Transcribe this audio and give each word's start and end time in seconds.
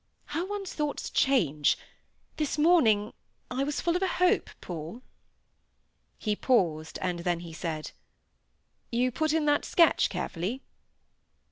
"How 0.25 0.47
one's 0.47 0.73
thoughts 0.73 1.11
change,—this 1.11 2.57
morning 2.57 3.13
I 3.51 3.63
was 3.63 3.79
full 3.81 3.95
of 3.95 4.01
a 4.01 4.07
hope, 4.07 4.49
Paul." 4.59 5.03
He 6.17 6.35
paused, 6.35 6.97
and 7.03 7.19
then 7.19 7.41
he 7.41 7.53
said,— 7.53 7.91
"You 8.91 9.11
put 9.11 9.29
that 9.29 9.63
sketch 9.63 10.07
in 10.07 10.09
carefully?" 10.09 10.63